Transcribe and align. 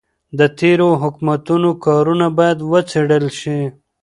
د 0.39 0.41
تېرو 0.59 0.89
حکومتونو 1.01 1.69
کارونه 1.85 2.27
باید 2.37 2.57
وڅیړل 2.71 3.25
شي. 3.39 3.59